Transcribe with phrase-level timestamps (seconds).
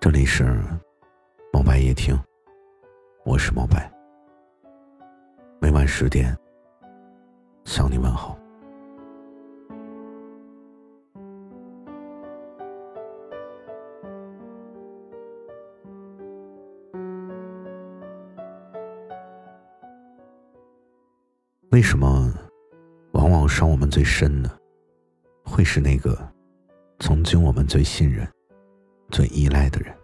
[0.00, 0.58] 这里是
[1.52, 2.18] 猫白夜听，
[3.22, 3.92] 我是猫白。
[5.60, 6.34] 每晚十点
[7.66, 8.34] 向你问好。
[21.72, 22.32] 为什么
[23.12, 24.50] 往往伤我们最深的，
[25.44, 26.18] 会是那个
[27.00, 28.26] 曾经我们最信任？
[29.10, 29.94] 最依赖的人，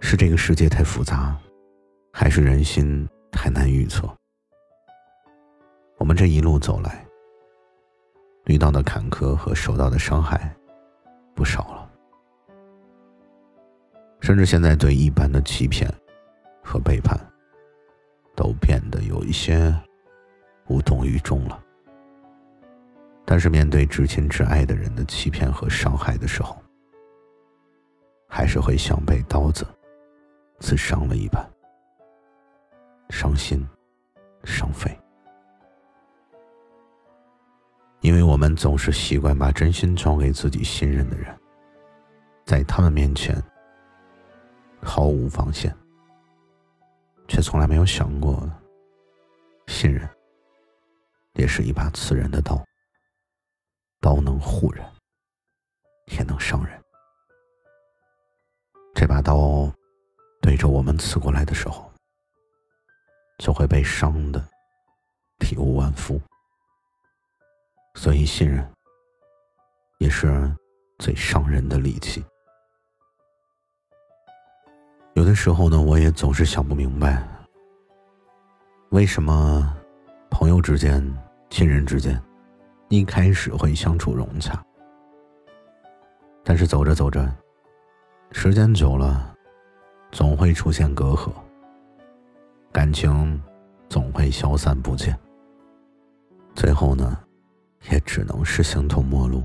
[0.00, 1.36] 是这个世界太复杂，
[2.12, 4.08] 还是人心太难预测？
[5.98, 7.06] 我们这一路走来，
[8.46, 10.54] 遇到的坎坷和受到的伤害
[11.34, 11.90] 不少了，
[14.20, 15.92] 甚至现在对一般的欺骗
[16.62, 17.18] 和背叛，
[18.34, 19.74] 都变得有一些
[20.68, 21.63] 无动于衷了。
[23.24, 26.56] 但是面对至亲至爱的人的欺骗和伤害的时候，
[28.28, 29.66] 还是会像被刀子
[30.60, 31.42] 刺伤了一般，
[33.10, 33.66] 伤心、
[34.44, 34.90] 伤肺。
[38.00, 41.34] 因为我们总是习惯把真心交给自己信任的人，
[42.44, 43.42] 在他们面前
[44.82, 45.74] 毫无防线，
[47.26, 48.46] 却从来没有想过，
[49.68, 50.06] 信任
[51.32, 52.62] 也是一把刺人的刀。
[54.04, 54.84] 刀能护人，
[56.08, 56.78] 也能伤人。
[58.94, 59.72] 这把刀
[60.42, 61.90] 对着我们刺过来的时候，
[63.38, 64.46] 就会被伤的
[65.38, 66.20] 体无完肤。
[67.94, 68.70] 所以，信任
[70.00, 70.54] 也是
[70.98, 72.22] 最伤人的利器。
[75.14, 77.26] 有的时候呢，我也总是想不明白，
[78.90, 79.74] 为什么
[80.30, 81.02] 朋友之间、
[81.48, 82.22] 亲人之间。
[82.88, 84.62] 一开始会相处融洽，
[86.44, 87.28] 但是走着走着，
[88.30, 89.34] 时间久了，
[90.12, 91.32] 总会出现隔阂，
[92.70, 93.42] 感情
[93.88, 95.18] 总会消散不见，
[96.54, 97.18] 最后呢，
[97.90, 99.42] 也只能是形同陌路。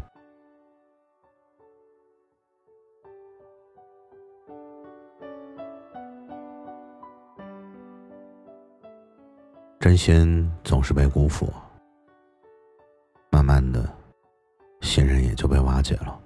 [9.79, 11.51] 真心总是被辜负。
[13.49, 13.83] 慢的，
[14.81, 16.21] 信任也就被瓦解了，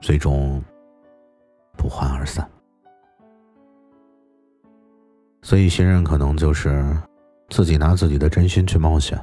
[0.00, 0.62] 最终
[1.76, 2.48] 不欢而散。
[5.42, 6.96] 所以，信任可能就是
[7.48, 9.20] 自己拿自己的真心去冒险，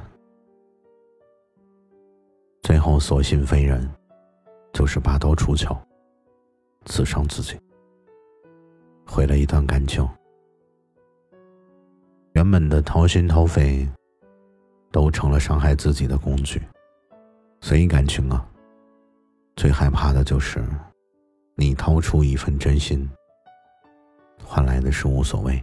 [2.60, 3.90] 最后所信非人，
[4.74, 5.74] 就是拔刀出鞘，
[6.84, 7.58] 刺伤自己，
[9.06, 10.06] 毁了一段感情。
[12.34, 13.88] 原本的掏心掏肺，
[14.92, 16.60] 都成了伤害自己的工具。
[17.60, 18.46] 所以感情啊，
[19.56, 20.64] 最害怕的就是
[21.54, 23.08] 你掏出一份真心，
[24.44, 25.62] 换来的是无所谓。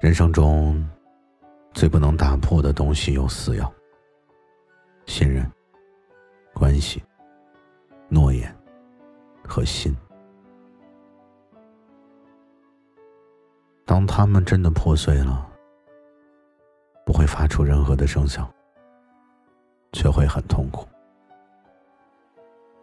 [0.00, 0.86] 人生中
[1.72, 3.72] 最不能打破的东西有四样：
[5.06, 5.50] 信任、
[6.52, 7.02] 关系、
[8.08, 8.54] 诺言
[9.46, 9.96] 和心。
[13.94, 15.48] 当他们真的破碎了，
[17.06, 18.52] 不会发出任何的声响，
[19.92, 20.84] 却会很痛苦。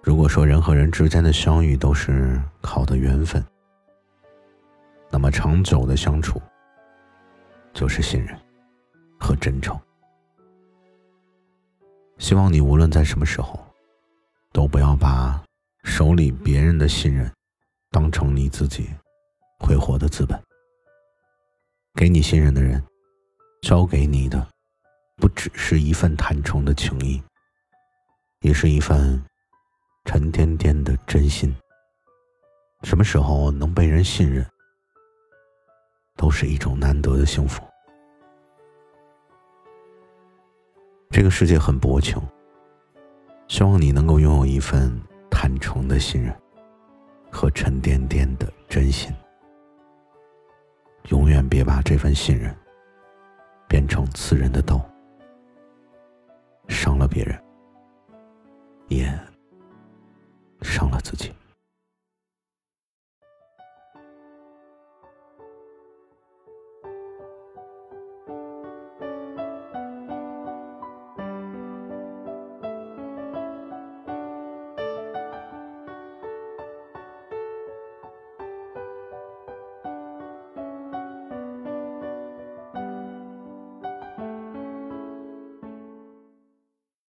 [0.01, 3.45] 如果说人和人之间的相遇都是靠的缘分，
[5.09, 6.41] 那么长久的相处
[7.73, 8.39] 就是信任
[9.19, 9.77] 和真诚。
[12.19, 13.59] 希望你无论在什么时候，
[14.53, 15.43] 都不要把
[15.83, 17.29] 手里别人的信任
[17.89, 18.89] 当成你自己
[19.59, 20.41] 挥霍的资本。
[21.93, 22.83] 给你信任的人，
[23.61, 24.47] 交给你的，
[25.17, 27.21] 不只是一份坦诚的情谊，
[28.39, 29.23] 也是一份
[30.05, 31.55] 沉甸甸的真心。
[32.83, 34.43] 什么时候能被人信任，
[36.15, 37.61] 都是一种难得的幸福。
[41.11, 42.19] 这个世界很薄情，
[43.47, 44.97] 希望你能够拥有一份
[45.29, 46.33] 坦诚的信任
[47.29, 49.13] 和沉甸甸的真心。
[51.09, 52.55] 永远别把这份信任
[53.67, 54.79] 变成刺人的刀，
[56.67, 57.41] 伤了别人，
[58.87, 59.07] 也
[60.61, 61.33] 伤了自己。